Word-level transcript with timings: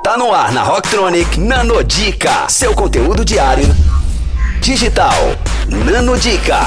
Tá 0.00 0.16
no 0.16 0.32
ar 0.32 0.50
na 0.52 0.64
Rocktronic 0.64 1.38
Nanodica, 1.38 2.48
seu 2.48 2.74
conteúdo 2.74 3.24
diário 3.24 3.66
digital. 4.60 5.12
Nanodica. 5.68 6.58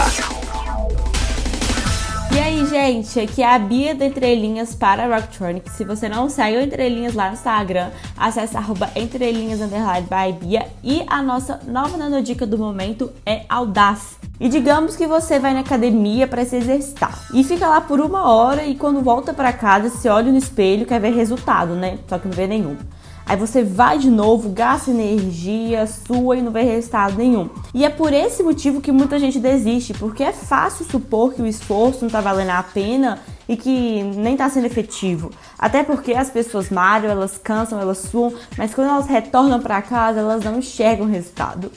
E 2.34 2.40
aí, 2.40 2.66
gente, 2.66 3.20
aqui 3.20 3.42
é 3.44 3.54
a 3.54 3.60
Bia 3.60 3.94
do 3.94 4.06
Entrelinhas 4.06 4.74
para 4.74 5.08
Rocktronic. 5.14 5.70
Se 5.70 5.84
você 5.84 6.08
não 6.08 6.30
segue 6.30 6.58
o 6.58 6.62
Entrelinhas 6.62 7.14
lá 7.14 7.28
no 7.28 7.34
Instagram, 7.34 7.90
acesse 8.16 8.56
arroba 8.56 8.90
entrelinhas 8.96 9.60
by 9.60 10.32
Bia. 10.40 10.68
E 10.82 11.04
a 11.08 11.22
nossa 11.22 11.60
nova 11.68 11.98
nanodica 11.98 12.46
do 12.46 12.58
momento 12.58 13.12
é 13.26 13.44
Audaz. 13.50 14.18
E 14.40 14.48
digamos 14.48 14.96
que 14.96 15.08
você 15.08 15.40
vai 15.40 15.54
na 15.54 15.62
academia 15.62 16.26
para 16.26 16.46
se 16.46 16.58
exercitar 16.58 17.18
e 17.34 17.44
fica 17.44 17.68
lá 17.68 17.82
por 17.82 18.00
uma 18.00 18.30
hora 18.30 18.66
e 18.66 18.76
quando 18.76 19.02
volta 19.02 19.34
para 19.34 19.52
casa 19.54 19.90
se 19.90 20.10
olha 20.10 20.32
no 20.32 20.38
espelho 20.38 20.86
quer 20.86 21.00
ver 21.00 21.14
resultado, 21.14 21.74
né? 21.74 22.00
Só 22.08 22.18
que 22.18 22.28
não 22.28 22.36
vê 22.36 22.48
nenhum. 22.48 22.78
Aí 23.26 23.36
você 23.36 23.64
vai 23.64 23.98
de 23.98 24.10
novo, 24.10 24.50
gasta 24.50 24.92
energia 24.92 25.88
sua 25.88 26.38
e 26.38 26.42
não 26.42 26.52
vê 26.52 26.62
resultado 26.62 27.18
nenhum. 27.18 27.50
E 27.74 27.84
é 27.84 27.90
por 27.90 28.14
esse 28.14 28.44
motivo 28.44 28.82
que 28.82 28.92
muita 28.92 29.18
gente 29.18 29.40
desiste, 29.40 29.94
porque 29.94 30.24
é 30.24 30.32
fácil 30.32 30.86
supor 30.86 31.34
que 31.34 31.42
o 31.42 31.48
esforço 31.48 32.02
não 32.02 32.08
está 32.08 32.22
valendo 32.22 32.52
a 32.52 32.62
pena 32.62 33.20
e 33.50 33.58
que 33.58 34.04
nem 34.04 34.34
está 34.34 34.50
sendo 34.50 34.66
efetivo. 34.66 35.32
Até 35.58 35.84
porque 35.84 36.14
as 36.14 36.30
pessoas 36.30 36.70
malham, 36.70 37.10
elas 37.10 37.38
cansam, 37.38 37.80
elas 37.80 37.98
suam, 37.98 38.34
mas 38.58 38.74
quando 38.74 38.90
elas 38.90 39.08
retornam 39.08 39.60
para 39.60 39.82
casa, 39.82 40.20
elas 40.20 40.44
não 40.44 40.60
enxergam 40.60 41.08
resultado. 41.08 41.72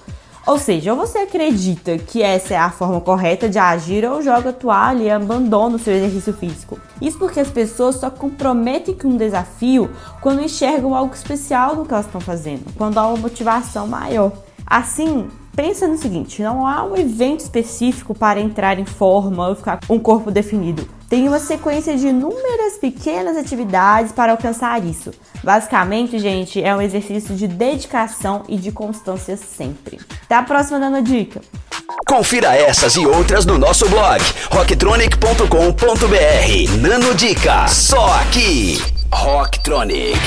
Ou 0.48 0.58
seja, 0.58 0.94
ou 0.94 0.98
você 0.98 1.18
acredita 1.18 1.98
que 1.98 2.22
essa 2.22 2.54
é 2.54 2.56
a 2.56 2.70
forma 2.70 3.02
correta 3.02 3.50
de 3.50 3.58
agir 3.58 4.02
ou 4.06 4.22
joga 4.22 4.48
a 4.48 4.52
toalha 4.54 5.02
e 5.02 5.10
abandona 5.10 5.76
o 5.76 5.78
seu 5.78 5.92
exercício 5.92 6.32
físico. 6.32 6.80
Isso 7.02 7.18
porque 7.18 7.38
as 7.38 7.50
pessoas 7.50 7.96
só 7.96 8.08
comprometem 8.08 8.94
com 8.94 9.08
um 9.08 9.16
desafio 9.18 9.90
quando 10.22 10.40
enxergam 10.40 10.94
algo 10.94 11.12
especial 11.14 11.76
no 11.76 11.84
que 11.84 11.92
elas 11.92 12.06
estão 12.06 12.18
fazendo, 12.18 12.64
quando 12.78 12.96
há 12.96 13.06
uma 13.06 13.18
motivação 13.18 13.86
maior. 13.86 14.32
Assim, 14.66 15.28
pensa 15.58 15.88
no 15.88 15.98
seguinte: 15.98 16.40
não 16.40 16.64
há 16.64 16.84
um 16.84 16.96
evento 16.96 17.40
específico 17.40 18.14
para 18.14 18.38
entrar 18.38 18.78
em 18.78 18.84
forma 18.84 19.48
ou 19.48 19.56
ficar 19.56 19.80
com 19.84 19.96
um 19.96 19.98
corpo 19.98 20.30
definido. 20.30 20.88
Tem 21.08 21.26
uma 21.26 21.40
sequência 21.40 21.96
de 21.96 22.06
inúmeras 22.06 22.74
pequenas 22.80 23.36
atividades 23.36 24.12
para 24.12 24.32
alcançar 24.32 24.84
isso. 24.84 25.10
Basicamente, 25.42 26.18
gente, 26.18 26.62
é 26.62 26.76
um 26.76 26.80
exercício 26.80 27.34
de 27.34 27.48
dedicação 27.48 28.44
e 28.46 28.56
de 28.56 28.70
constância 28.70 29.36
sempre. 29.36 29.98
A 30.30 30.42
próxima 30.42 30.78
dando 30.78 31.02
dica. 31.02 31.40
Confira 32.06 32.54
essas 32.54 32.94
e 32.94 33.04
outras 33.04 33.44
no 33.44 33.58
nosso 33.58 33.88
blog 33.88 34.22
rocktronic.com.br. 34.52 36.80
Nano 36.80 37.14
Dica, 37.14 37.66
só 37.66 38.14
aqui. 38.20 38.80
Rocktronic, 39.10 40.18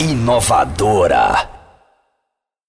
inovadora. 0.00 1.55